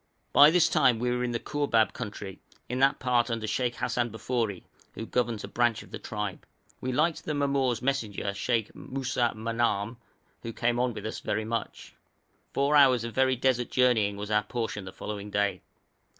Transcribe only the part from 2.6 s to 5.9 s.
in that part under Sheikh Hassan Bafori, who governs a branch